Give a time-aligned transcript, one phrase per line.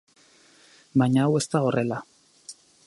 [1.03, 2.03] Baina hau ez da horrela.